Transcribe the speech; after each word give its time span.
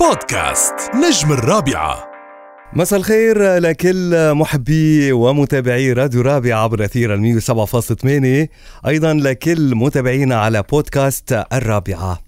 بودكاست 0.00 0.74
نجم 0.94 1.32
الرابعة. 1.32 2.08
مساء 2.72 2.98
الخير 2.98 3.58
لكل 3.58 4.34
محبي 4.34 5.12
ومتابعي 5.12 5.92
راديو 5.92 6.20
رابع 6.20 6.54
عبر 6.54 6.84
أثير 6.84 7.14
ال 7.14 7.20
107.8 7.20 8.48
أيضا 8.88 9.14
لكل 9.14 9.74
متابعينا 9.74 10.40
على 10.40 10.62
بودكاست 10.62 11.44
الرابعة. 11.52 12.18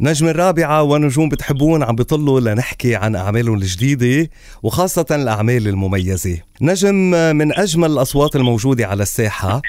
نجم 0.00 0.28
الرابعة 0.28 0.82
ونجوم 0.82 1.28
بتحبون 1.28 1.82
عم 1.82 1.96
بيطلوا 1.96 2.40
لنحكي 2.40 2.96
عن 2.96 3.16
أعمالهم 3.16 3.54
الجديدة 3.54 4.30
وخاصة 4.62 5.06
الأعمال 5.10 5.68
المميزة. 5.68 6.38
نجم 6.60 6.94
من 7.36 7.58
أجمل 7.58 7.90
الأصوات 7.90 8.36
الموجودة 8.36 8.86
على 8.86 9.02
الساحة. 9.02 9.62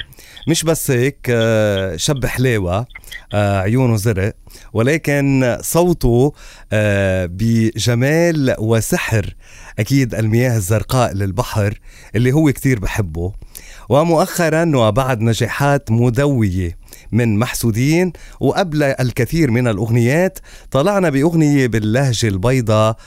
مش 0.47 0.63
بس 0.63 0.91
هيك 0.91 1.27
آه، 1.29 1.95
شب 1.95 2.25
حلاوة 2.25 2.87
آه، 3.33 3.59
عيونه 3.59 3.95
زرق 3.95 4.33
ولكن 4.73 5.57
صوته 5.61 6.33
آه، 6.71 7.25
بجمال 7.25 8.55
وسحر. 8.59 9.35
أكيد 9.79 10.15
المياه 10.15 10.57
الزرقاء 10.57 11.13
للبحر 11.13 11.79
اللي 12.15 12.31
هو 12.31 12.51
كتير 12.51 12.79
بحبه. 12.79 13.33
ومؤخرا 13.89 14.71
وبعد 14.75 15.21
نجاحات 15.21 15.91
مدوية 15.91 16.77
من 17.11 17.39
محسودين 17.39 18.13
وقبل 18.39 18.83
الكثير 18.83 19.51
من 19.51 19.67
الأغنيات 19.67 20.39
طلعنا 20.71 21.09
بأغنية 21.09 21.67
باللهجة 21.67 22.27
البيضاء 22.27 22.97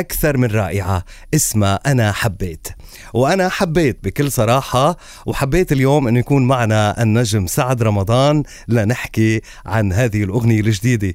أكثر 0.00 0.36
من 0.36 0.50
رائعة. 0.50 1.04
اسمها 1.34 1.80
أنا 1.86 2.12
حبيت. 2.12 2.68
وأنا 3.14 3.48
حبيت 3.48 3.98
بكل 4.04 4.30
صراحة 4.30 4.96
وحبيت 5.26 5.72
اليوم 5.72 6.08
أن 6.08 6.16
يكون 6.16 6.46
معنا 6.46 7.02
النجم 7.02 7.46
سعد 7.46 7.82
رمضان 7.82 8.42
لنحكي 8.68 9.40
عن 9.66 9.92
هذه 9.92 10.24
الأغنية 10.24 10.60
الجديدة. 10.60 11.14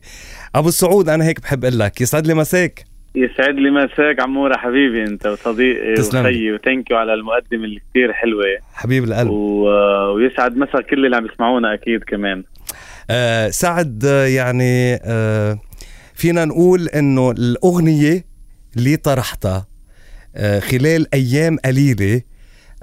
أبو 0.56 0.68
السعود 0.68 1.10
أنا 1.10 1.26
هيك 1.26 1.42
بحب 1.42 1.66
أقول 1.66 1.80
لك 1.80 2.02
يسعد 2.02 2.28
لي 2.28 2.34
مساك. 2.34 2.86
يسعد 3.16 3.56
لي 3.56 3.72
مساك 3.72 4.20
عمورة 4.20 4.58
حبيبي 4.58 5.04
أنت 5.04 5.26
وصديقي 5.26 5.94
تسلم. 5.94 6.22
وخيي 6.22 6.54
وثانك 6.54 6.92
على 6.92 7.14
المقدمة 7.14 7.64
اللي 7.64 7.82
كثير 7.90 8.14
حلوة. 8.14 8.44
حبيب 8.74 9.04
القلب. 9.04 9.30
و... 9.30 9.64
ويسعد 10.16 10.58
مسا 10.58 10.82
كل 10.90 11.06
اللي 11.06 11.18
عم 11.18 11.26
يسمعونا 11.26 11.74
أكيد 11.74 12.04
كمان. 12.04 12.44
آه 13.10 13.50
سعد 13.50 14.06
آه، 14.06 14.26
يعني 14.26 15.00
آه 15.06 15.60
فينا 16.16 16.46
نقول 16.46 16.88
إنه 16.88 17.32
الأغنية 17.32 18.31
اللي 18.78 18.96
طرحتها 18.98 19.68
آه 20.36 20.60
خلال 20.60 21.14
أيام 21.14 21.58
قليلة 21.66 22.22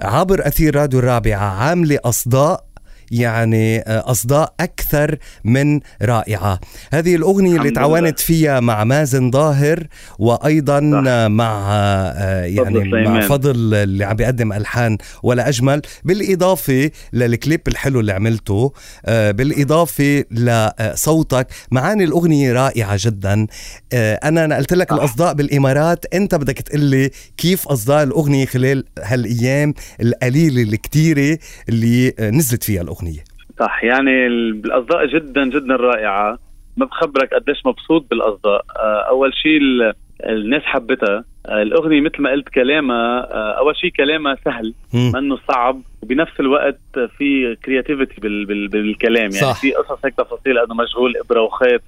عبر 0.01 0.47
أثير 0.47 0.75
راديو 0.75 0.99
الرابعة 0.99 1.39
عاملة 1.61 1.99
أصداء 2.03 2.65
يعني 3.11 3.79
آه، 3.79 4.11
أصداء 4.11 4.53
أكثر 4.59 5.17
من 5.43 5.79
رائعة. 6.01 6.59
هذه 6.93 7.15
الأغنية 7.15 7.57
اللي 7.57 7.71
تعاونت 7.71 8.19
فيها 8.19 8.59
مع 8.59 8.83
مازن 8.83 9.31
ظاهر 9.31 9.87
وأيضا 10.19 10.79
صح. 10.79 11.27
مع 11.31 11.65
آه، 11.69 12.43
يعني 12.43 12.65
فضل 12.65 13.03
مع. 13.03 13.21
فضل 13.21 13.73
اللي 13.73 14.03
عم 14.05 14.15
بيقدم 14.15 14.53
ألحان 14.53 14.97
ولا 15.23 15.49
أجمل. 15.49 15.81
بالإضافة 16.03 16.91
للكليب 17.13 17.61
الحلو 17.67 17.99
اللي 17.99 18.11
عملته 18.11 18.73
آه، 19.05 19.31
بالإضافة 19.31 20.23
لصوتك. 20.31 21.47
معاني 21.71 22.03
الأغنية 22.03 22.53
رائعة 22.53 22.97
جدا. 22.99 23.47
أنا 23.93 24.47
نقلت 24.47 24.73
لك 24.73 24.89
صح. 24.89 24.95
الأصداء 24.95 25.33
بالإمارات. 25.33 26.05
أنت 26.13 26.35
بدك 26.35 26.61
تقلي 26.61 27.11
كيف 27.37 27.67
أصداء 27.67 28.03
الأغنية 28.03 28.45
خلال 28.45 28.83
هالأيام 29.03 29.73
القليلة 30.01 30.61
الكتيرة 30.63 31.37
اللي 31.69 32.13
نزلت 32.19 32.63
فيها 32.63 32.81
الأغنية. 33.01 33.23
صح 33.59 33.83
يعني 33.83 34.27
ال- 34.27 34.65
الاصداء 34.65 35.05
جدا 35.05 35.45
جدا 35.45 35.75
رائعة. 35.75 36.37
ما 36.77 36.85
بخبرك 36.85 37.33
قديش 37.33 37.57
مبسوط 37.65 38.05
بالأصداء. 38.09 38.65
آه، 38.79 39.01
أول 39.09 39.33
شيء 39.33 39.57
ال... 39.57 39.93
الناس 40.25 40.61
حبتها. 40.63 41.23
آه، 41.45 41.61
الأغنية 41.61 42.01
مثل 42.01 42.21
ما 42.21 42.29
قلت 42.31 42.49
كلامها 42.49 43.33
آه، 43.33 43.51
أول 43.59 43.75
شيء 43.77 43.89
كلامها 43.91 44.35
سهل. 44.45 44.73
منه 44.93 45.37
صعب. 45.47 45.81
وبنفس 46.03 46.39
الوقت 46.39 46.79
في 47.17 47.55
كرياتيفيتي 47.65 48.21
بال 48.21 48.45
بال 48.45 48.67
بالكلام. 48.67 49.15
يعني 49.15 49.31
صح. 49.31 49.61
في 49.61 49.71
قصص 49.71 50.05
هيك 50.05 50.13
تفاصيل 50.15 50.57
أنه 50.57 50.75
مشغول 50.75 51.13
إبرة 51.17 51.41
وخيط. 51.41 51.81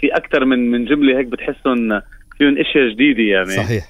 في 0.00 0.08
أكثر 0.16 0.44
من 0.44 0.70
من 0.70 0.84
جملة 0.84 1.18
هيك 1.18 1.26
بتحسهم 1.26 2.00
فيهم 2.38 2.58
إشياء 2.58 2.88
جديدة 2.88 3.22
يعني. 3.22 3.46
صحيح. 3.50 3.84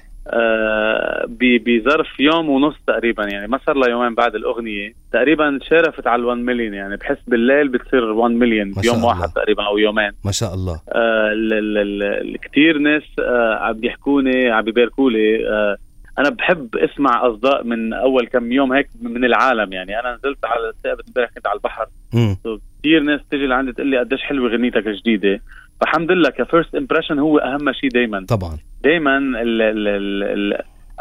بظرف 1.65 2.19
يوم 2.19 2.49
ونص 2.49 2.75
تقريبا. 2.87 3.23
يعني 3.23 3.47
ما 3.47 3.59
صار 3.65 3.77
لها 3.77 3.89
يومين 3.89 4.15
بعد 4.15 4.35
الأغنية. 4.35 4.93
تقريبا 5.13 5.59
شارفت 5.69 6.07
على 6.07 6.19
ال 6.19 6.25
1 6.25 6.39
مليون 6.39 6.73
يعني 6.73 6.95
بحس 6.95 7.17
بالليل 7.27 7.67
بتصير 7.67 8.03
1 8.03 8.31
مليون 8.31 8.71
بيوم 8.81 8.95
الله. 8.95 9.07
واحد 9.07 9.29
تقريبا 9.29 9.63
أو 9.63 9.77
يومين. 9.77 10.11
ما 10.25 10.31
شاء 10.31 10.53
الله. 10.53 10.81
آه 10.89 11.31
كتير 12.41 12.77
ناس 12.77 13.03
آه 13.19 13.55
عم 13.55 13.73
بيحكوني 13.73 14.51
عم 14.51 14.63
بيباركوا 14.63 15.11
لي 15.11 15.47
آه 15.49 15.77
أنا 16.19 16.29
بحب 16.29 16.75
أسمع 16.75 17.27
أصداء 17.27 17.63
من 17.63 17.93
أول 17.93 18.27
كم 18.27 18.51
يوم 18.51 18.73
هيك 18.73 18.89
من 19.01 19.25
العالم. 19.25 19.73
يعني 19.73 19.99
أنا 19.99 20.15
نزلت 20.15 20.45
على 20.45 20.69
الثابت 20.69 21.07
امبارح 21.07 21.29
كنت 21.35 21.47
على 21.47 21.57
البحر. 21.57 21.85
كثير 22.79 23.03
ناس 23.03 23.19
تيجي 23.31 23.45
لعندي 23.45 23.73
تقول 23.73 23.87
لي 23.87 23.99
قديش 23.99 24.21
حلوة 24.21 24.49
غنيتك 24.49 24.87
الجديدة. 24.87 25.41
فالحمد 25.81 26.11
لله 26.11 26.29
ك 26.29 26.37
first 26.37 26.75
impression 26.75 27.19
هو 27.19 27.37
أهم 27.37 27.71
شيء 27.73 27.89
دائما 27.89 28.25
طبعا. 28.29 28.57
دائما 28.83 29.17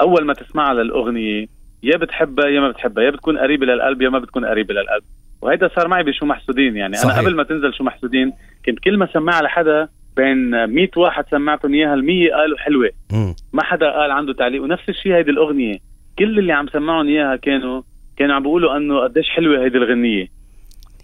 أول 0.00 0.24
ما 0.24 0.34
تسمعها 0.34 0.74
للأغنية 0.74 1.46
يا 1.82 1.96
بتحبها 1.96 2.48
يا 2.48 2.60
ما 2.60 2.70
بتحبها 2.70 3.04
يا 3.04 3.10
بتكون 3.10 3.38
قريبة 3.38 3.66
للقلب 3.66 4.02
يا 4.02 4.08
ما 4.08 4.18
بتكون 4.18 4.44
قريبة 4.44 4.74
للقلب. 4.74 5.02
وهيدا 5.42 5.70
صار 5.76 5.88
معي 5.88 6.02
بشو 6.02 6.26
محسودين 6.26 6.76
يعني. 6.76 6.94
صحيح. 6.94 7.18
أنا 7.18 7.22
قبل 7.22 7.36
ما 7.36 7.42
تنزل 7.42 7.74
شو 7.74 7.84
محسودين 7.84 8.32
كنت 8.66 8.78
كل 8.78 8.96
ما 8.96 9.08
سمعها 9.12 9.42
لحدا 9.42 9.88
بين 10.16 10.64
100 10.66 10.88
واحد 10.96 11.24
سمعتهم 11.30 11.74
إياها 11.74 11.96
ال100 11.96 12.32
قالوا 12.32 12.58
حلوة. 12.58 12.90
مم. 13.12 13.34
ما 13.52 13.62
حدا 13.62 13.90
قال 13.90 14.10
عنده 14.10 14.32
تعليق. 14.32 14.62
ونفس 14.62 14.88
الشيء 14.88 15.14
هيدي 15.14 15.30
الأغنية. 15.30 15.78
كل 16.18 16.38
اللي 16.38 16.52
عم 16.52 16.68
سمعهم 16.68 17.06
إياها 17.06 17.36
كانوا 17.36 17.82
كانوا 18.16 18.34
عم 18.34 18.42
بيقولوا 18.42 18.76
إنه 18.76 19.00
قديش 19.00 19.28
حلوة 19.28 19.64
هيدي 19.64 19.78
الغنية. 19.78 20.39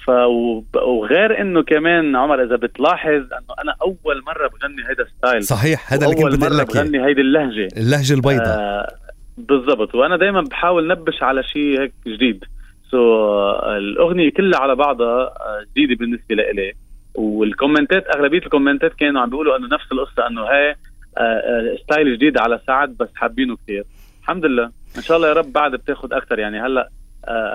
وغير 0.09 1.41
إنه 1.41 1.63
كمان 1.63 2.17
عمر 2.17 2.43
إذا 2.43 2.57
بتلاحظ 2.57 3.11
إنه 3.11 3.55
أنا 3.63 3.75
أول 3.83 4.23
مرة 4.27 4.49
بغني 4.49 4.89
هيدا 4.89 5.05
style. 5.19 5.43
صحيح 5.43 5.93
هذا 5.93 6.05
اللي 6.05 6.17
كنت 6.17 6.35
بدي 6.35 6.47
أقول 6.47 6.59
لك. 6.59 6.77
بغني 6.77 7.07
هيدي 7.07 7.21
اللهجة. 7.21 7.69
اللهجة 7.77 8.15
البيضاء. 8.15 8.59
آه 8.59 8.95
بالضبط. 9.37 9.95
وأنا 9.95 10.17
دائما 10.17 10.41
بحاول 10.41 10.89
نبش 10.89 11.23
على 11.23 11.43
شيء 11.43 11.81
هيك 11.81 11.93
جديد. 12.07 12.45
so, 12.91 13.65
الأغنية 13.65 14.31
كلها 14.31 14.61
على 14.61 14.75
بعضها 14.75 15.21
آه، 15.23 15.65
جديدة 15.71 15.95
بالنسبة 15.95 16.35
لإلي. 16.35 16.73
والكومنتات 17.15 18.07
أغلبية 18.17 18.39
الكومنتات 18.39 18.95
كانوا 18.95 19.21
عم 19.21 19.31
بيقولوا 19.31 19.57
إنه 19.57 19.67
نفس 19.67 19.93
القصة 19.93 20.27
إنه 20.27 20.43
هي 20.43 20.77
آه، 21.19 21.21
آه، 21.21 21.77
style 21.83 22.17
جديد 22.17 22.39
على 22.39 22.61
سعد 22.67 22.97
بس 23.01 23.09
حابينه 23.15 23.57
كثير 23.57 23.85
الحمد 24.23 24.45
لله. 24.45 24.71
إن 24.97 25.03
شاء 25.03 25.17
الله 25.17 25.29
يا 25.29 25.33
رب 25.33 25.53
بعد 25.53 25.73
بتاخذ 25.73 26.13
أكثر 26.13 26.39
يعني 26.39 26.61
هلأ 26.61 26.81
آه، 26.81 26.89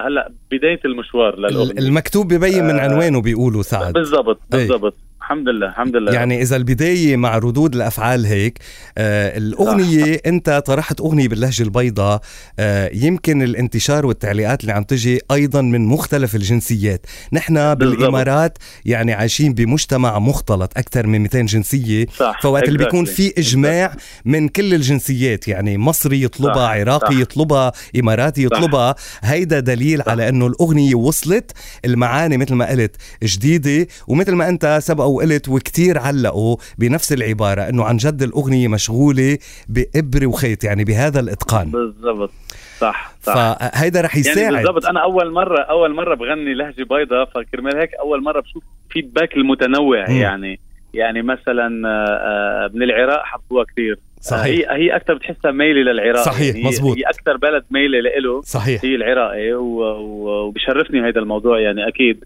هلا 0.08 0.32
بداية 0.52 0.80
المشوار 0.86 1.40
للأغنية. 1.40 1.72
المكتوب 1.80 2.34
ببين 2.34 2.64
من 2.64 2.80
آه، 2.80 2.82
عنوانه 2.82 3.22
بيقولوا 3.22 3.62
سعد. 3.62 3.94
بالضبط 3.94 4.40
أي. 4.54 4.68
بالضبط. 4.68 4.96
الحمد 5.32 5.50
لله 5.50 5.68
الحمد 5.68 5.96
لله 5.96 6.14
يعني 6.14 6.42
إذا 6.42 6.56
البداية 6.56 7.18
مع 7.18 7.38
ردود 7.38 7.76
الأفعال 7.76 8.26
هيك 8.26 8.60
آه 8.98 9.38
الأغنية 9.38 10.22
أنت 10.26 10.64
طرحت 10.66 11.00
أغنية 11.02 11.28
باللهجة 11.28 11.64
البيضاء 11.64 12.22
آه 12.60 12.90
يمكن 12.94 13.42
الانتشار 13.42 14.06
والتعليقات 14.06 14.62
اللي 14.62 14.72
عم 14.72 14.84
تجي 14.84 15.20
أيضا 15.32 15.62
من 15.62 15.86
مختلف 15.86 16.36
الجنسيات 16.36 17.06
نحن. 17.34 17.76
بالإمارات 17.76 18.58
يعني 18.86 19.14
عايشين 19.14 19.54
بمجتمع 19.54 20.20
مختلط 20.20 20.78
أكثر 20.78 21.08
من 21.08 21.22
200 21.22 21.42
جنسية 21.42 22.06
صح 22.18 22.40
فوقت 22.42 22.64
اللي 22.68 22.78
بيكون. 22.78 23.06
في 23.06 23.34
إجماع 23.38 23.96
من 24.26 24.48
كل 24.48 24.74
الجنسيات 24.74 25.48
يعني 25.48 25.78
مصري 25.78 26.24
يطلبها 26.24 26.54
صح، 26.56 26.72
عراقي 26.72 27.16
صح. 27.16 27.22
يطلبها 27.22 27.72
إماراتي 28.00 28.48
صح. 28.48 28.58
يطلبها 28.58 28.96
هيدا 29.22 29.60
دليل 29.60 30.02
على 30.08 30.30
إنه 30.30 30.48
الأغنية 30.48 30.96
وصلت 30.96 31.52
المعاني 31.86 32.38
مثل 32.38 32.54
ما 32.56 32.70
قلت 32.70 32.96
جديدة 33.24 33.88
ومثل 34.08 34.32
ما 34.32 34.50
أنت 34.50 34.80
سبق 34.84 35.21
وقلت 35.22 35.50
وكتير 35.50 35.98
علقوا 35.98 36.58
بنفس 36.78 37.14
العبارة 37.14 37.62
إنه 37.62 37.84
عن 37.84 37.98
جد 37.98 38.22
الأغنية 38.22 38.68
مشغولة 38.68 39.38
بإبرة 39.70 40.26
وخيط 40.28 40.64
يعني 40.64 40.84
بهذا 40.84 41.20
الإتقان. 41.20 41.72
بالضبط. 41.72 42.32
صح 42.80 43.12
صح. 43.24 43.34
فهيدا 43.34 44.02
رح 44.02 44.16
يعني 44.18 44.28
يساعد. 44.30 44.54
بالضبط. 44.54 44.86
أنا 44.86 45.04
أول 45.04 45.32
مرة 45.32 45.60
أول 45.62 45.96
مرة 45.96 46.16
بغني 46.16 46.54
لهجة 46.54 46.84
بيضاء 46.84 47.26
فكرمال 47.36 47.78
هيك 47.78 47.90
أول 48.00 48.24
مرة 48.24 48.42
بشوف 48.42 48.64
فيدباك 48.90 49.34
المتنوع 49.38 50.10
مم. 50.10 50.16
يعني. 50.18 50.60
يعني 50.94 51.22
مثلا 51.22 51.88
آه، 51.88 52.66
آه، 52.66 52.72
من 52.74 52.84
العراق 52.84 53.22
حبوها 53.24 53.66
كثير 53.66 54.00
صحيح. 54.22 54.72
هي 54.72 54.78
هي 54.84 54.96
أكثر 54.96 55.14
بتحسها 55.14 55.52
ميله 55.52 55.82
للعراق. 55.92 56.26
صحيح، 56.26 56.48
يعني 56.56 56.60
هي- 56.66 56.68
مزبوط. 56.68 56.98
هي 56.98 57.04
أكثر 57.04 57.38
بلد 57.38 57.64
ميله 57.72 58.00
له 58.00 58.42
صحيح. 58.42 58.82
هي 58.86 58.96
العراقي 58.96 59.54
وبشرفني 59.54 61.00
هذا 61.10 61.20
الموضوع 61.20 61.60
يعني 61.60 61.88
أكيد. 61.88 62.24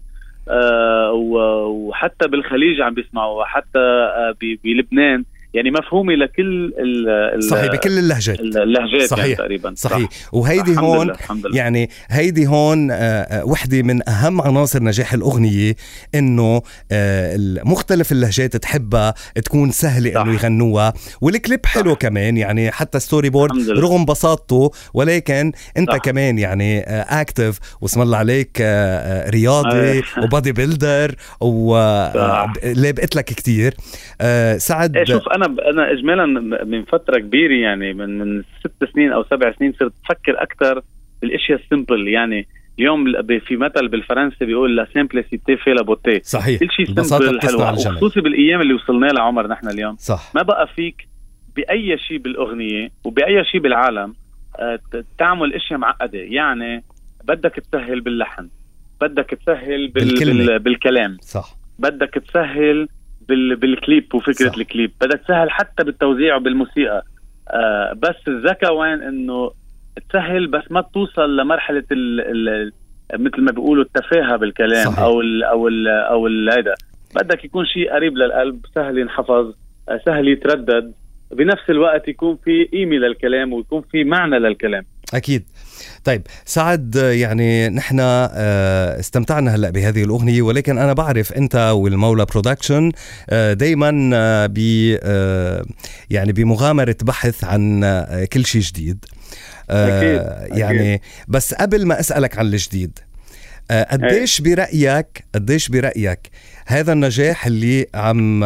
وحتى 1.12 2.28
بالخليج 2.28 2.80
عم 2.80 2.94
بيسمعوا 2.94 3.44
حتى 3.44 3.78
آه 3.78 4.34
بلبنان. 4.64 5.24
يعني 5.54 5.70
مفهومه 5.70 6.14
لكل 6.14 6.74
ال 6.78 7.44
صحيح 7.44 7.72
بكل 7.72 7.98
اللهجات 7.98 8.40
اللهجات 8.40 8.92
يعني 8.92 9.06
صحيح 9.06 9.38
تقريبا 9.38 9.74
صحيح 9.76 10.10
صح. 10.10 10.34
وهيدي 10.34 10.70
الحمد 10.70 10.84
هون 10.84 11.06
لله 11.06 11.14
الحمد 11.14 11.46
لله 11.46 11.56
يعني 11.56 11.90
هيدي 12.08 12.46
هون 12.46 12.90
آه، 12.90 12.94
آه، 12.94 13.44
وحدة 13.44 13.82
من 13.82 14.08
أهم 14.08 14.42
عناصر 14.42 14.82
نجاح 14.82 15.12
الأغنية 15.12 15.76
إنه 16.14 16.62
آه، 16.92 17.36
مختلف 17.64 18.12
اللهجات 18.12 18.56
تحبها 18.56 19.14
تكون 19.44 19.70
سهلة. 19.70 20.22
إنه 20.22 20.34
يغنوها 20.34 20.92
والكليب 21.20 21.66
حلو 21.66 21.92
صح. 21.92 21.98
كمان 21.98 22.36
يعني 22.36 22.70
حتى 22.70 23.00
story 23.00 23.30
board. 23.30 23.70
رغم 23.70 24.04
بساطته 24.04 24.70
ولكن 24.94 25.52
أنت 25.76 25.90
صح. 25.90 25.96
كمان 25.96 26.38
يعني 26.38 26.80
active 27.20 27.58
واسم 27.80 28.02
الله 28.02 28.18
عليك 28.18 28.60
رياضي. 29.28 30.02
و 30.22 30.28
body 30.28 30.52
builder. 30.52 31.14
ولابقت 31.40 33.16
لك 33.16 33.24
كثير 33.24 33.74
سعد 34.58 35.04
شوف 35.04 35.28
أنا 35.36 35.70
أنا 35.70 35.92
اجمالا 35.92 36.26
من 36.64 36.84
فترة 36.84 37.18
كبيرة 37.18 37.54
يعني 37.54 37.92
من 37.92 38.18
من 38.18 38.42
ست 38.60 38.84
سنين 38.94 39.12
أو 39.12 39.24
سبع 39.30 39.52
سنين 39.58 39.72
صرت 39.80 39.92
أفكر 40.04 40.42
أكثر 40.42 40.82
بالإشياء 41.22 41.60
ال 41.60 41.67
simple 41.67 42.08
يعني 42.08 42.48
اليوم 42.78 43.04
في 43.40 43.56
مثل 43.56 43.88
بالفرنسي 43.88 44.44
بيقول 44.44 44.76
la 44.76 44.86
simplicité 44.92 45.56
fait 45.56 45.70
la 45.70 45.82
beauté 45.82 46.20
صحيح. 46.24 46.60
كل 46.60 46.70
شيء 46.70 47.02
simple 47.02 47.40
حلو. 47.40 47.58
وخصوصي 47.58 48.20
بالأيام 48.20 48.60
اللي 48.60 48.74
وصلنا 48.74 49.06
لها 49.06 49.22
عمر 49.22 49.46
نحن 49.46 49.68
اليوم. 49.68 49.96
صح. 49.96 50.32
ما 50.34 50.42
بقى 50.42 50.66
فيك 50.66 51.08
بأي 51.56 51.98
شيء 51.98 52.18
بالأغنية 52.18 52.90
وبأي 53.04 53.44
شيء 53.44 53.60
بالعالم 53.60 54.14
آه، 54.58 54.80
تعمل 55.18 55.54
إشياء 55.54 55.78
معقدة. 55.78 56.18
يعني 56.18 56.84
بدك 57.24 57.54
تسهل 57.54 58.00
باللحن 58.00 58.48
بدك 59.00 59.30
تسهل 59.30 59.88
بال... 59.88 60.04
بالكلمة. 60.04 60.46
بال... 60.46 60.58
بالكلام. 60.58 61.16
صح. 61.20 61.56
بدك 61.78 62.10
تسهل. 62.28 62.88
بالكليب 63.28 64.14
وفكرة 64.14 64.48
صح. 64.48 64.58
الكليب 64.58 64.92
بدك 65.00 65.20
تسهل 65.20 65.50
حتى 65.50 65.84
بالتوزيع 65.84 66.36
وبالموسيقى 66.36 67.02
آه 67.50 67.92
بس 67.92 68.28
الذكاء 68.28 68.74
وين 68.74 69.02
إنه 69.02 69.50
تسهل 70.08 70.46
بس 70.46 70.62
ما 70.70 70.80
توصل 70.80 71.36
لمرحلة 71.36 71.84
ال... 71.92 72.20
ال... 72.20 72.72
مثل 73.14 73.40
ما 73.40 73.52
بيقولوا 73.52 73.84
التفاهة 73.84 74.36
بالكلام 74.36 74.84
صحيح. 74.84 74.98
أو 74.98 75.20
ال... 75.20 75.44
أو 75.44 75.68
ال... 75.68 75.88
أو. 75.88 76.26
هيدا 76.26 76.74
بدك 77.16 77.44
يكون 77.44 77.66
شيء 77.66 77.92
قريب 77.92 78.16
للقلب 78.16 78.66
سهل 78.74 78.98
ينحفظ 78.98 79.54
آه، 79.88 80.00
سهل 80.06 80.28
يتردد 80.28 80.92
بنفس 81.30 81.70
الوقت 81.70 82.08
يكون 82.08 82.36
في 82.44 82.64
قيمه 82.64 82.96
للكلام 82.96 83.52
ويكون 83.52 83.82
في 83.92 84.04
معنى 84.04 84.38
للكلام 84.38 84.84
أكيد. 85.14 85.44
طيب 86.04 86.22
سعد 86.44 86.94
يعني 86.94 87.68
نحن 87.68 87.98
آه، 88.00 89.00
استمتعنا 89.00 89.54
هلأ 89.54 89.70
بهذه 89.70 90.04
الأغنية 90.04 90.42
ولكن 90.42 90.78
أنا 90.78 90.92
بعرف 90.92 91.32
أنت 91.32 91.56
والمولى 91.74 92.24
برودكشن 92.24 92.92
دائما 93.30 94.46
ب 94.46 94.58
يعني 96.10 96.32
بمغامرة 96.32 96.96
بحث 97.02 97.44
عن 97.44 97.84
آه، 97.84 98.24
كل 98.24 98.46
شيء 98.46 98.60
جديد. 98.60 99.04
آه، 99.70 99.98
أكيد، 99.98 100.20
أكيد. 100.20 100.58
يعني 100.58 101.02
بس 101.28 101.54
قبل 101.54 101.86
ما 101.86 102.00
أسألك 102.00 102.38
عن 102.38 102.46
الجديد 102.46 102.98
قديش 103.70 104.40
برأيك 104.40 105.24
قديش 105.34 105.68
برأيك 105.68 106.30
هذا 106.66 106.92
النجاح 106.92 107.46
اللي 107.46 107.86
عم 107.94 108.42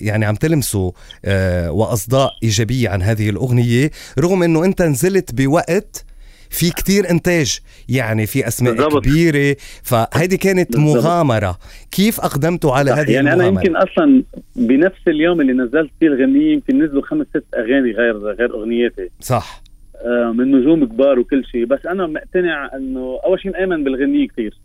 يعني 0.00 0.24
عم 0.24 0.34
تلمسه 0.34 0.92
آه، 1.24 1.70
وأصداء 1.72 2.30
إيجابية 2.42 2.88
عن 2.88 3.02
هذه 3.02 3.30
الأغنية 3.30 3.90
رغم 4.18 4.42
إنه 4.42 4.64
أنت 4.64 4.82
نزلت 4.82 5.34
بوقت 5.34 6.04
في 6.50 6.70
كتير 6.70 7.10
إنتاج 7.10 7.58
يعني 7.88 8.26
في 8.26 8.48
أسماء 8.48 8.74
بالضبط. 8.74 9.04
كبيرة 9.04 9.56
فهيدي 9.82 10.36
كانت 10.36 10.72
بالضبط. 10.72 10.96
مغامرة. 11.04 11.58
كيف 11.90 12.20
أقدمتوا 12.20 12.72
على 12.72 12.90
هذه 12.90 13.10
يعني 13.12 13.32
أنا 13.32 13.34
المغامرة؟ 13.48 13.60
يمكن 13.60 13.76
أصلا 13.76 14.22
بنفس 14.56 15.08
اليوم 15.08 15.40
اللي 15.40 15.52
نزلت 15.52 15.90
فيه 16.00 16.06
الغنية 16.06 16.52
يمكن 16.52 16.84
نزلوا 16.84 17.02
خمس 17.02 17.26
ست 17.26 17.44
أغاني 17.54 17.90
غير 17.92 18.16
غير 18.18 18.54
أغنياتي. 18.54 19.08
صح. 19.20 19.62
آه، 19.96 20.32
من 20.32 20.52
نجوم 20.52 20.84
كبار 20.84 21.18
وكل 21.18 21.44
شيء. 21.52 21.64
بس 21.64 21.86
أنا 21.86 22.06
مقتنع 22.06 22.70
إنه 22.76 23.18
أول 23.24 23.40
شيء 23.40 23.52
مآمن 23.52 23.84
بالغنية 23.84 24.28
كثير 24.28 24.58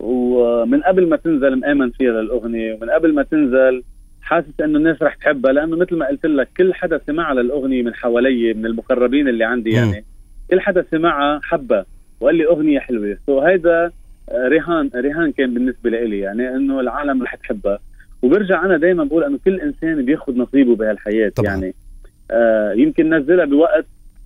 ومن 0.00 0.80
قبل 0.82 1.08
ما 1.08 1.16
تنزل 1.16 1.54
مآمن 1.54 1.90
فيها 1.90 2.12
للأغنية 2.12 2.74
ومن 2.74 2.90
قبل 2.90 3.14
ما 3.14 3.22
تنزل 3.22 3.82
حاسس 4.22 4.60
إنه 4.60 4.78
الناس 4.78 5.02
رح 5.02 5.14
تحبها 5.14 5.52
لأنه 5.52 5.76
مثل 5.76 5.96
ما 5.96 6.06
قلت 6.08 6.26
لك 6.26 6.48
كل 6.56 6.74
حدا 6.74 7.00
سمعها 7.06 7.34
للأغنية 7.34 7.82
من 7.82 7.94
حوالي 7.94 8.54
من 8.54 8.66
المقربين 8.66 9.28
اللي 9.28 9.44
عندي. 9.44 9.70
يعني 9.70 10.04
كل 10.50 10.60
حدا 10.60 10.84
سمعها 10.90 11.40
حبها 11.42 11.86
وقال 12.20 12.34
لي 12.34 12.46
أغنية 12.46 12.78
حلوة 12.78 13.16
سو 13.26 13.40
هيدا 13.40 13.90
آه، 14.30 14.48
رهان 14.48 14.90
رهان 14.94 15.32
كان 15.32 15.54
بالنسبة 15.54 15.90
لي 15.90 16.18
يعني 16.18 16.48
إنه 16.48 16.80
العالم 16.80 17.22
رح 17.22 17.34
تحبها 17.34 17.78
وبرجع 18.22 18.64
أنا 18.64 18.76
دائما 18.76 19.04
بقول 19.04 19.24
إنه 19.24 19.38
كل 19.44 19.60
إنسان 19.60 20.04
بياخذ 20.04 20.36
نصيبه 20.38 20.76
بهالحياة 20.76 21.28
طبعاً. 21.28 21.48
يعني 21.50 21.74
آه 22.30 22.72
يمكن 22.72 23.14
نزلها 23.14 23.44
بوقت 23.44 23.84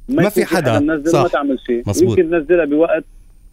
ما 0.09 0.23
يكون 0.23 0.31
في 0.31 0.45
حدا. 0.45 0.79
منزل 0.81 1.11
صح. 1.11 1.21
وما 1.21 1.29
تعمل 1.29 1.59
شيء. 1.67 1.83
يمكن 2.03 2.35
نزلها 2.35 2.65
بوقت 2.65 3.05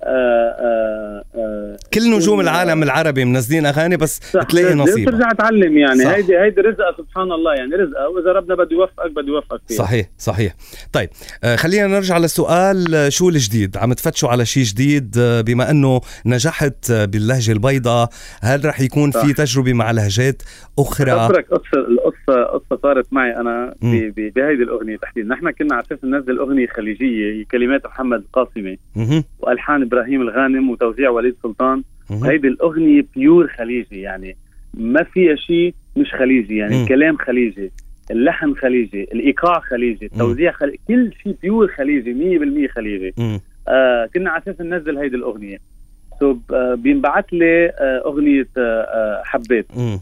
آه 0.03 1.23
آه 1.35 1.77
كل 1.93 2.11
نجوم 2.11 2.39
العالم 2.39 2.83
العربي 2.83 3.25
منزلين 3.25 3.65
أغاني 3.65 3.97
بس 3.97 4.19
صح. 4.33 4.43
بتلاقي 4.43 4.73
نصيبها. 4.73 5.11
ترجع 5.11 5.31
تعلم 5.31 5.77
يعني. 5.77 6.03
صح. 6.03 6.09
هيدي 6.09 6.37
هيدي 6.39 6.61
رزقها 6.61 6.95
سبحان 6.97 7.31
الله 7.31 7.53
يعني 7.53 7.75
رزقها. 7.75 8.07
وإذا 8.07 8.31
ربنا 8.31 8.55
بده 8.55 8.67
يوفقك 8.71 9.11
بده 9.11 9.27
يوفقك 9.27 9.61
فيها. 9.67 9.77
صحيح 9.77 10.09
صحيح. 10.17 10.55
طيب 10.93 11.09
آه 11.43 11.55
خلينا 11.55 11.87
نرجع 11.87 12.17
للسؤال 12.17 12.95
آه، 12.95 13.09
شو 13.09 13.29
الجديد؟ 13.29 13.77
عم 13.77 13.93
تفتشوا 13.93 14.29
على 14.29 14.45
شيء 14.45 14.63
جديد؟ 14.63 15.15
آه، 15.19 15.41
بما 15.41 15.71
إنه 15.71 16.01
نجحت 16.25 16.91
باللهجة 16.91 17.51
البيضاء 17.51 18.09
هل 18.41 18.65
رح 18.65 18.81
يكون 18.81 19.11
في 19.11 19.19
صح. 19.19 19.31
تجربة 19.31 19.73
مع 19.73 19.91
لهجات 19.91 20.41
أخرى؟ 20.79 21.11
خبرك 21.11 21.47
قصة 21.51 21.79
القصة 21.87 22.43
قصة 22.43 22.79
صارت 22.83 23.07
معي 23.11 23.35
أنا 23.35 23.75
بهيدي 23.81 24.63
الأغنية 24.63 24.97
تحديدا. 24.97 25.27
نحن 25.27 25.51
كنا 25.51 25.75
على 25.75 25.83
أساس 25.85 25.99
ننزل 26.03 26.39
أغنية 26.39 26.67
خليجية 26.67 27.33
هي 27.33 27.43
كلمات 27.43 27.85
محمد 27.85 28.19
القاسمي. 28.19 28.77
وألحان 29.39 29.88
إبراهيم 29.89 30.21
الغانم 30.21 30.69
وتوزيع 30.69 31.09
وليد 31.09 31.35
سلطان. 31.43 31.83
هيدي 32.23 32.47
الأغنية 32.47 33.05
بيور 33.15 33.47
خليجي 33.47 34.01
يعني 34.01 34.37
ما 34.73 35.03
فيها 35.03 35.35
شيء 35.35 35.73
مش 35.97 36.13
خليجي 36.13 36.57
يعني 36.57 36.75
مم. 36.75 36.83
الكلام 36.83 37.17
خليجي 37.17 37.71
اللحن 38.11 38.53
خليجي 38.55 39.03
الإيقاع 39.03 39.59
خليجي 39.59 40.05
التوزيع 40.05 40.51
خليجي 40.51 40.79
كل 40.87 41.11
شيء 41.23 41.35
pure 41.41 41.67
خليجي 41.67 42.13
100% 42.67 42.71
خليجي. 42.71 43.13
مم. 43.17 43.39
آه 43.67 44.09
كنا 44.15 44.29
على 44.29 44.43
أساس 44.43 44.61
ننزل 44.61 44.97
هيدي 44.97 45.15
الأغنية. 45.15 45.57
so 46.19 46.37
آه 46.53 46.75
بينبعث 46.75 47.25
لي 47.31 47.65
آه 47.69 48.01
أغنية 48.05 48.47
آه 48.57 48.61
آه 48.81 49.21
حبيت. 49.25 49.65
مم. 49.77 49.99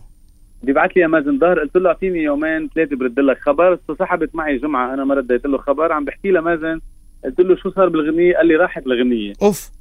بيبعث 0.63 0.91
لي 0.91 1.01
يا 1.01 1.07
مازن 1.07 1.39
ضاهر 1.39 1.59
قلت 1.59 1.77
له 1.77 1.89
أعطيني 1.89 2.23
يومين 2.23 2.69
ثلاثة 2.75 2.95
برد 2.95 3.19
لك 3.19 3.37
خبر. 3.39 3.79
سحبت 3.99 4.35
معي 4.35 4.57
جمعة 4.57 4.93
أنا 4.93 5.03
ما 5.05 5.15
رديت 5.15 5.45
له 5.45 5.57
خبر 5.57 5.91
عم 5.91 6.05
بحكي 6.05 6.31
لمازن 6.31 6.79
قلت 7.25 7.39
له 7.39 7.55
شو 7.55 7.69
صار 7.69 7.89
بالغنية؟ 7.89 8.35
قال 8.37 8.47
لي 8.47 8.55
راحت 8.55 8.87
الغنية. 8.87 9.33
أوف. 9.41 9.76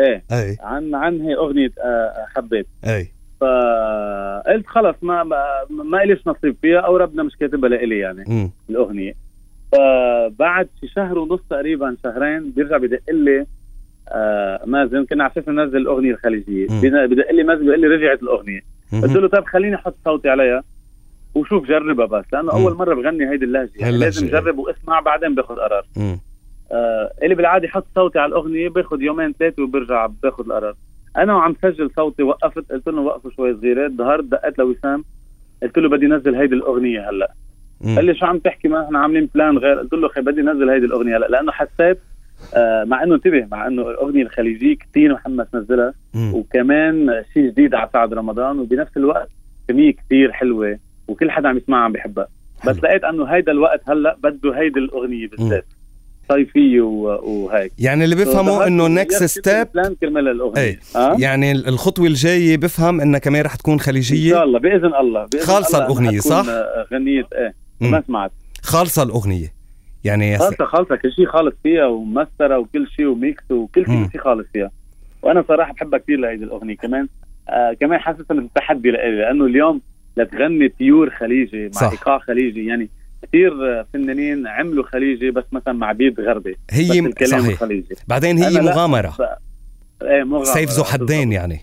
إيه 0.00 0.22
أي 0.32 0.56
عن 0.60 0.94
عن 0.94 1.20
هي 1.20 1.34
أغنية 1.36 1.70
آه 1.84 2.26
حبيت 2.36 2.66
أي 2.84 3.08
فقلت 3.40 4.66
خلص 4.66 4.96
ما 5.02 5.22
ما, 5.24 5.36
ما 5.70 6.02
إليش 6.02 6.26
نصيب 6.26 6.56
فيها 6.62 6.78
أو 6.80 6.96
ربنا 6.96 7.22
مش 7.22 7.36
كاتبها 7.36 7.68
لإلي 7.68 7.98
يعني 7.98 8.24
مم. 8.28 8.50
الأغنية 8.70 9.12
فبعد 9.72 10.68
شي 10.80 10.88
شهر 10.88 11.18
ونص 11.18 11.40
تقريبا 11.50 11.96
شهرين 12.02 12.50
بيرجع 12.50 12.76
بدق 12.76 13.00
لي 13.10 13.46
آه 14.08 14.60
مازن 14.66 15.04
كنا 15.04 15.24
على 15.24 15.32
أساس 15.32 15.48
ننزل 15.48 15.76
الاغنيه 15.76 16.10
الخليجية 16.12 16.66
بدق 17.06 17.30
لي 17.32 17.42
مازن 17.42 17.62
بيقول 17.64 17.80
لي 17.80 17.86
رجعت 17.86 18.22
الأغنية 18.22 18.60
قلت. 18.92 19.16
له 19.16 19.28
طيب 19.28 19.44
خليني 19.44 19.74
أحط 19.76 19.94
صوتي 20.04 20.28
عليها 20.28 20.62
وشوف 21.34 21.68
جربها 21.68 22.06
بس 22.06 22.24
لأنه. 22.32 22.52
أول 22.52 22.74
مرة 22.74 22.94
بغني 22.94 23.30
هيدي 23.30 23.44
اللهجة 23.44 23.70
يعني 23.76 23.98
لازم 23.98 24.26
إيه. 24.26 24.32
جرب 24.32 24.58
وأسمع 24.58 25.00
بعدين 25.00 25.34
باخذ 25.34 25.54
قرار. 25.54 25.84
آه 26.72 27.12
اللي 27.22 27.34
بالعادة 27.34 27.64
يحط 27.66 27.86
صوتي 27.94 28.18
على 28.18 28.28
الأغنية 28.28 28.68
باخذ 28.68 29.02
يومين 29.02 29.32
ثلاثة 29.38 29.62
وبرجع 29.62 30.06
باخذ 30.22 30.44
القرار 30.44 30.74
أنا 31.16 31.34
وعم 31.34 31.56
سجل 31.62 31.90
صوتي 31.96 32.22
وقفت 32.22 32.72
قلت 32.72 32.86
له 32.88 33.00
وقفوا 33.00 33.30
شوي 33.30 33.54
صغيره 33.56 33.88
ظهرت 33.88 34.24
دقيت 34.24 34.58
لوسام 34.58 35.04
قلت 35.62 35.78
له 35.78 35.88
بدي 35.88 36.06
نزل 36.06 36.34
هيدي 36.34 36.54
الأغنية 36.54 37.10
هلأ 37.10 37.32
مم. 37.80 37.96
قال 37.96 38.04
لي 38.04 38.14
شو 38.14 38.26
عم 38.26 38.38
تحكي 38.38 38.68
ما 38.68 38.84
إحنا 38.84 38.98
عاملين 38.98 39.28
بلان 39.34 39.58
غير 39.58 39.78
قلت 39.78 39.92
له 39.92 40.08
خي 40.08 40.20
بدي 40.20 40.42
نزل 40.42 40.70
هيدي 40.70 40.86
الأغنية 40.86 41.16
هلأ 41.16 41.26
لأنه 41.26 41.52
حسيت 41.52 41.98
آه 42.56 42.84
مع 42.84 43.02
إنه 43.02 43.14
انتبه 43.14 43.46
مع 43.50 43.66
إنه 43.66 43.90
الأغنية 43.90 44.22
الخليجية 44.22 44.76
كثير 44.76 45.12
محمس 45.12 45.46
نزلها. 45.54 45.94
وكمان 46.34 47.24
شيء 47.34 47.46
جديد 47.50 47.74
على 47.74 47.88
سعد 47.92 48.14
رمضان 48.14 48.58
وبنفس 48.58 48.96
الوقت 48.96 49.28
كمية 49.68 49.92
كثير 49.92 50.32
حلوة 50.32 50.78
وكل 51.08 51.30
حدا 51.30 51.48
عم 51.48 51.56
يسمعها 51.56 51.80
عم 51.84 51.92
بحبها 51.92 52.28
بس. 52.66 52.84
لقيت 52.84 53.04
إنه 53.04 53.24
هيدا 53.24 53.52
الوقت 53.52 53.90
هلأ 53.90 54.16
بده 54.22 54.58
هيدي 54.58 54.78
الأغنية 54.80 55.28
بالذات 55.28 55.64
صيفية 56.34 56.80
و- 56.80 57.20
وهيك. 57.30 57.72
يعني 57.78 58.04
اللي 58.04 58.16
بيفهموا 58.16 58.66
إنه 58.66 58.86
next 58.88 59.24
step 59.24 59.66
كرمال 60.00 60.28
الأغنية. 60.28 60.62
إيه. 60.62 60.78
يعني 61.18 61.52
الخطوة 61.52 62.06
الجاية 62.06 62.56
بفهم 62.56 63.00
إنها 63.00 63.18
كمان 63.20 63.42
رح 63.42 63.54
تكون 63.56 63.72
إن 63.74 63.78
شاء 63.78 63.86
خليجيه 63.86 64.42
الله 64.42 64.58
بإذن 64.58 64.94
الله 64.94 65.26
بإذن 65.32 65.44
خالصة 65.44 65.78
الله 65.86 65.94
تكون، 65.94 66.20
صح؟ 66.20 66.44
آه، 66.48 66.86
غنية 66.92 67.26
إيه. 67.34 67.54
مم. 67.80 67.90
ما 67.90 68.02
سمعت. 68.06 68.32
خالصة 68.62 69.02
الأغنية. 69.02 69.52
يعني 70.04 70.38
خالصة 70.38 70.64
خالصة 70.64 70.96
كل 70.96 71.12
شيء 71.12 71.26
خالص 71.26 71.54
فيها 71.62 71.86
ومسترة 71.86 72.58
وكل 72.58 72.86
شيء 72.96 73.06
و 73.06 73.17
mix 73.17 73.50
وكل. 73.50 73.86
شيء 73.86 74.08
شيء 74.12 74.20
خالص 74.20 74.46
فيها. 74.52 74.70
وأنا 75.22 75.44
صراحة 75.48 75.72
بحبها 75.72 75.98
كثير 75.98 76.18
لهيدي 76.18 76.44
الأغنية. 76.44 76.76
كمان 76.76 77.08
آه 77.48 77.76
كمان 77.80 77.98
حاسس 77.98 78.24
انه 78.30 78.48
تحدي 78.54 78.90
لإلي 78.90 79.16
لأنه 79.16 79.44
اليوم 79.44 79.80
لتغني 80.16 80.68
pure 80.68 81.10
خليجي 81.10 81.64
مع 81.64 81.70
صح. 81.80 81.90
إيقاع 81.90 82.18
خليجي. 82.18 82.66
يعني 82.66 82.90
كثير 83.22 83.84
فنانين 83.92 84.46
عملوا 84.46 84.84
خليجي 84.84 85.30
بس 85.30 85.44
مثلا 85.52 85.72
مع 85.72 85.92
بيت 85.92 86.20
غربي. 86.20 86.56
هي 86.70 86.98
الكلام 86.98 87.40
صحيح. 87.40 87.52
الخليجي 87.52 87.94
بعدين 88.08 88.38
هي. 88.38 88.60
مغامرة. 88.60 89.14
إيه 90.02 90.24
مغامرة 90.24 90.44
سيف 90.44 90.70
ذو 90.70 90.84
حدين 90.84 91.32
يعني. 91.32 91.60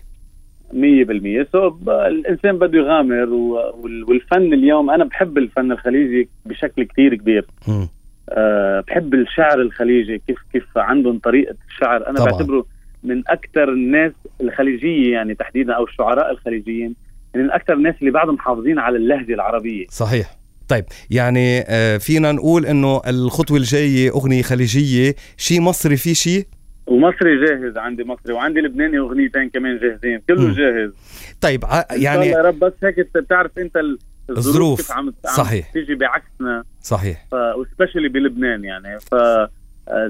100% 0.72 1.46
سو 1.52 1.78
الإنسان 1.88 2.58
بده 2.58 2.78
يغامر 2.78 3.28
والفن 4.08 4.52
اليوم 4.52 4.90
أنا 4.90 5.04
بحب 5.04 5.38
الفن 5.38 5.72
الخليجي 5.72 6.28
بشكل 6.46 6.82
كتير 6.82 7.14
كبير. 7.14 7.46
مم. 7.68 7.88
أه 8.30 8.84
بحب 8.88 9.14
الشعر 9.14 9.60
الخليجي 9.60 10.22
كيف 10.26 10.38
كيف 10.52 10.78
عندهم 10.78 11.18
طريقة 11.18 11.54
الشعر. 11.68 12.08
أنا 12.08 12.18
طبعاً. 12.18 12.30
بعتبره 12.30 12.66
من 13.02 13.22
أكثر 13.28 13.68
الناس 13.68 14.12
الخليجية 14.40 15.12
يعني 15.12 15.34
تحديدا 15.34 15.72
أو 15.72 15.84
الشعراء 15.84 16.30
الخليجيين 16.30 16.94
من 17.34 17.50
أكثر 17.50 17.74
الناس 17.74 17.94
اللي 18.00 18.10
بعدهم 18.10 18.34
محافظين 18.34 18.78
على 18.78 18.96
اللهجة 18.96 19.34
العربية. 19.34 19.86
صحيح. 19.88 20.37
طيب 20.68 20.84
يعني 21.10 21.60
آه، 21.68 21.96
فينا 21.96 22.32
نقول 22.32 22.66
إنه 22.66 23.00
الخطوة 23.06 23.56
الجاية 23.56 24.10
أغنية 24.10 24.42
خليجية 24.42 25.14
شيء 25.36 25.60
مصري 25.60 25.96
في 25.96 26.14
شيء 26.14 26.46
ومصري 26.86 27.46
جاهز 27.46 27.76
عندي 27.78 28.04
مصري 28.04 28.32
وعندي 28.34 28.60
لبناني 28.60 28.98
أغنيتين 28.98 29.50
كمان 29.50 29.78
جاهزين 29.78 30.20
كله 30.28 30.40
مم. 30.40 30.52
جاهز 30.52 30.90
طيب 31.40 31.64
يعني 31.90 32.26
يا 32.26 32.42
رب 32.42 32.58
بس 32.58 32.72
هيك 32.82 33.08
بتعرف 33.14 33.58
أنت 33.58 33.76
ال- 33.76 33.98
الظروف. 34.30 34.78
كيف 34.80 34.92
عم 34.92 35.12
صحيح. 35.36 35.72
تيجي 35.72 35.94
بعكسنا 35.94 36.64
صحيح 36.82 37.26
و 37.32 37.40
specially 37.40 38.08
بلبنان 38.08 38.64
يعني 38.64 38.98
ف 39.00 39.14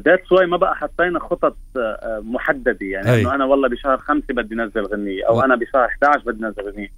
that's 0.06 0.32
why 0.32 0.46
ما 0.46 0.56
بقى 0.56 0.76
حطينا 0.76 1.18
خطط 1.18 1.56
آه، 1.76 2.22
محددة 2.24 2.76
يعني. 2.82 3.20
إنه 3.20 3.34
أنا 3.34 3.44
والله 3.44 3.68
بشهر 3.68 3.98
خمسة 3.98 4.26
بدي 4.34 4.54
نزل 4.54 4.82
غنية 4.82 5.28
أو 5.28 5.40
أنا 5.40 5.56
بشهر 5.56 5.84
11 5.84 6.22
بدي 6.26 6.44
نزل 6.44 6.62
غنية 6.62 6.86
آه، 6.86 6.90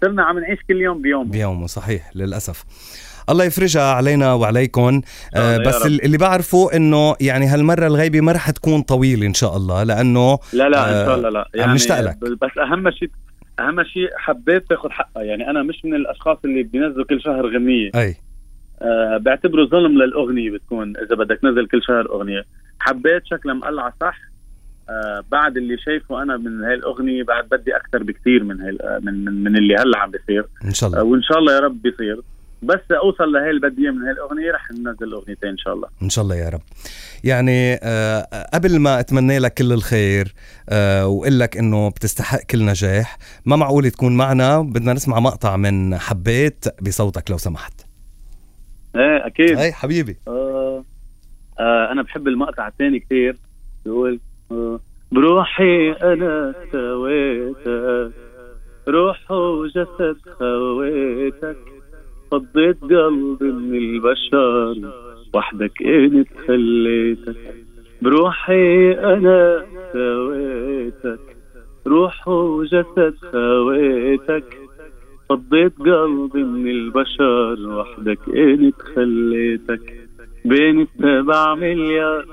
صرنا 0.00 0.22
عم 0.22 0.38
نعيش 0.38 0.58
كل 0.68 0.80
يوم 0.80 1.02
بيوم 1.02 1.30
بيومه 1.30 1.66
صحيح 1.66 2.10
للأسف. 2.16 2.64
الله 3.30 3.44
يفرجها 3.44 3.92
علينا 3.92 4.34
وعليكم. 4.34 5.00
آه 5.36 5.52
يا 5.52 5.58
بس 5.58 5.86
اللي 5.86 6.18
بعرفه 6.18 6.76
إنه 6.76 7.16
يعني 7.20 7.46
هالمرة 7.46 7.86
الغيبة 7.86 8.20
ما 8.20 8.32
رح 8.32 8.50
تكون 8.50 8.82
طويلة 8.82 9.26
إن 9.26 9.34
شاء 9.34 9.56
الله 9.56 9.82
لأنه 9.82 10.38
لا 10.52 10.68
لا 10.68 10.78
آه، 10.78 11.02
ان 11.02 11.06
شاء 11.06 11.16
الله 11.16 11.28
لا. 11.28 11.48
يعني 11.54 11.72
نشتاق 11.72 12.00
لك. 12.00 12.18
بس 12.18 12.58
أهم 12.58 12.90
شيء 12.90 13.10
أهم 13.60 13.84
شيء 13.84 14.08
حبيت 14.16 14.68
تاخذ 14.68 14.90
حقها. 14.90 15.22
يعني 15.22 15.50
أنا 15.50 15.62
مش 15.62 15.84
من 15.84 15.94
الأشخاص 15.94 16.38
اللي 16.44 16.62
بينزلوا 16.62 17.04
كل 17.04 17.22
شهر 17.22 17.46
غنية. 17.54 17.90
أي. 17.94 18.16
آه 18.82 19.16
بعتبره 19.16 19.64
ظلم 19.66 20.02
للأغنية 20.02 20.50
بتكون 20.50 20.96
إذا 20.96 21.16
بدك 21.16 21.38
تنزل 21.42 21.66
كل 21.66 21.82
شهر 21.82 22.06
أغنية. 22.10 22.44
حبيت 22.80 23.22
شكلها 23.26 23.54
مقلعة 23.54 23.94
صح. 24.00 24.18
آه 24.90 25.24
بعد 25.32 25.56
اللي 25.56 25.78
شايفه 25.78 26.22
أنا 26.22 26.36
من 26.36 26.64
هاي 26.64 26.74
الأغنية 26.74 27.22
بعد 27.22 27.48
بدي 27.48 27.76
أكثر 27.76 28.02
بكثير 28.02 28.44
من 28.44 28.60
هاي 28.60 28.78
آه، 28.80 28.98
من 29.02 29.24
من, 29.24 29.56
اللي 29.56 29.74
هلأ 29.74 29.98
عم 29.98 30.10
بيصير. 30.10 30.46
إن 30.64 30.72
شاء 30.74 30.90
آه 30.90 30.92
الله 30.92 31.04
وإن 31.04 31.22
شاء 31.22 31.38
الله 31.38 31.54
يا 31.54 31.60
رب 31.60 31.82
بيصير. 31.82 32.20
بس 32.62 32.80
أوصل 32.90 33.32
لهي 33.32 33.50
البدية 33.50 33.90
من 33.90 34.02
هاي 34.02 34.10
الأغنية 34.12 34.52
رح 34.52 34.70
ننزل 34.70 35.12
أغنيتين 35.12 35.48
إن 35.50 35.58
شاء 35.58 35.74
الله. 35.74 35.88
إن 36.02 36.08
شاء 36.08 36.24
الله 36.24 36.36
يا 36.36 36.48
رب. 36.48 36.60
يعني 37.24 37.78
آه 37.82 38.48
قبل 38.54 38.78
ما 38.78 39.00
أتمنى 39.00 39.38
لك 39.38 39.54
كل 39.54 39.72
الخير 39.72 40.34
آه 40.68 41.06
وأقول 41.06 41.40
لك 41.40 41.56
إنه 41.56 41.88
بتستحق 41.90 42.40
كل 42.50 42.64
نجاح 42.64 43.18
ما 43.46 43.56
معقول 43.56 43.90
تكون 43.90 44.16
معنا. 44.16 44.60
بدنا 44.60 44.92
نسمع 44.92 45.20
مقطع 45.20 45.56
من 45.56 45.98
حبيت 45.98 46.64
بصوتك 46.82 47.30
لو 47.30 47.36
سمحت. 47.36 47.80
إيه 48.96 49.26
أكيد. 49.26 49.58
اي 49.58 49.72
حبيبي. 49.72 50.16
آه 50.28 50.84
آه 51.60 51.92
أنا 51.92 52.02
بحب 52.02 52.28
المقطع 52.28 52.68
الثاني 52.68 53.00
كثير 53.00 53.36
بيقول 53.84 54.12
آه 54.14 54.35
بروحي 55.12 55.92
أنا 55.92 56.54
سويتك 56.72 58.12
روح 58.88 59.30
وجسد 59.30 60.16
خويتك 60.38 61.56
فضيت 62.30 62.80
قلبي 62.82 63.52
من 63.52 63.74
البشر 63.78 64.76
وحدك 65.34 65.82
انت 65.82 66.28
خليتك 66.48 67.36
بروحي 68.02 68.92
أنا 68.92 69.66
سويتك 69.92 71.20
روح 71.86 72.28
وجسد 72.28 73.14
خويتك 73.32 74.44
فضيت 75.28 75.78
قلبي 75.78 76.42
من 76.44 76.70
البشر 76.70 77.68
وحدك 77.68 78.18
انت 78.36 78.82
خليتك 78.82 80.06
بين 80.44 80.80
السبع 80.80 81.54
مليار 81.54 82.26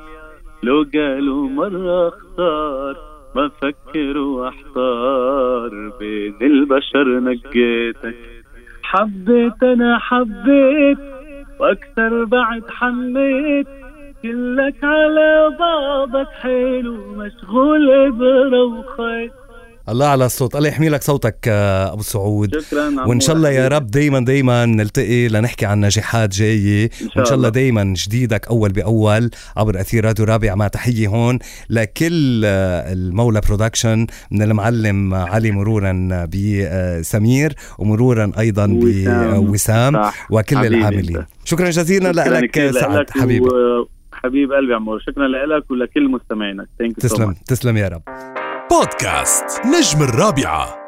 لو 0.63 0.85
قالوا 0.93 1.49
مرة 1.49 2.07
اختار 2.07 2.95
ما 3.35 3.49
فكر 3.61 4.17
وأحتار. 4.17 5.91
بين 5.99 6.35
البشر 6.41 7.19
نقيتك. 7.19 8.15
حبيت 8.83 9.63
أنا 9.63 9.99
حبيت 9.99 10.97
وأكثر 11.59 12.23
بعد 12.25 12.63
حنيت 12.69 13.67
كلك 14.23 14.83
على 14.83 15.57
بعضك 15.59 16.27
حلو 16.27 16.97
مشغول 17.15 17.89
وخيط 18.53 19.42
الله 19.89 20.07
على 20.07 20.25
الصوت 20.25 20.55
الله 20.55 20.67
يحمي 20.69 20.89
لك 20.89 21.03
صوتك 21.03 21.37
آه، 21.47 21.93
أبو 21.93 22.01
سعود 22.01 22.59
شكرا 22.61 23.05
وإن 23.07 23.19
شاء 23.19 23.35
الله 23.35 23.49
يا. 23.49 23.67
رب 23.67 23.87
دايما 23.87 24.19
دايما 24.19 24.65
نلتقي 24.65 25.27
لنحكي 25.27 25.65
عن 25.65 25.81
نجاحات 25.85 26.29
جاية 26.29 26.89
إن 27.01 27.07
وإن 27.15 27.25
شاء 27.25 27.33
الله 27.33 27.49
دايما 27.49 27.93
جديدك 27.97 28.47
أول 28.47 28.71
بأول 28.71 29.29
عبر 29.57 29.79
أثير 29.79 30.05
راديو 30.05 30.25
رابع 30.25 30.55
مع 30.55 30.67
تحية 30.67 31.07
هون 31.07 31.39
لكل 31.69 32.41
آه، 32.45 32.93
المولى 32.93 33.41
برودكشن 33.47 34.07
من 34.31 34.41
المعلم 34.41 35.13
علي 35.13 35.51
مرورا 35.51 36.27
بسمير 36.33 37.53
ومرورا 37.79 38.31
أيضا 38.39 38.79
وسام. 38.83 39.41
بوسام. 39.45 40.01
وكل 40.29 40.65
العاملين. 40.65 41.25
شكرا 41.45 41.69
جزيلا 41.69 42.11
لك 42.11 42.71
سعد 42.71 43.09
حبيبي. 43.09 43.49
حبيب 44.13 44.51
قلبي 44.51 44.73
عمور 44.73 44.99
شكرا 44.99 45.27
لك 45.27 45.71
ولكل 45.71 46.09
مستمعينك 46.11 46.67
تسلم 46.99 47.35
تسلم 47.47 47.77
يا 47.77 47.87
رب 47.87 48.01
بودكاست 48.73 49.61
نجم 49.65 50.01
الرابعة. 50.01 50.82